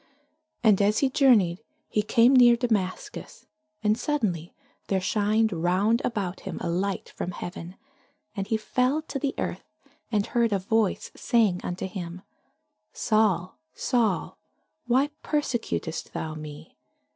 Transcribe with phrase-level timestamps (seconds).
[0.63, 3.45] And as he journeyed, he came near Damascus:
[3.83, 4.51] and suddenly
[4.87, 7.75] there shined round about him a light from heaven:
[8.35, 9.69] and he fell to the earth,
[10.11, 12.23] and heard a voice saying unto him,
[12.91, 14.39] Saul, Saul,
[14.87, 16.75] why persecutest thou me?